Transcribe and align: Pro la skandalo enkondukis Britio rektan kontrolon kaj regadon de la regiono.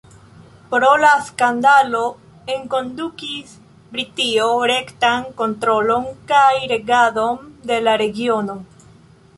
Pro 0.69 0.87
la 1.01 1.09
skandalo 1.25 2.01
enkondukis 2.53 3.53
Britio 3.97 4.49
rektan 4.73 5.29
kontrolon 5.43 6.11
kaj 6.33 6.53
regadon 6.75 7.49
de 7.73 7.81
la 7.89 7.97
regiono. 8.07 8.61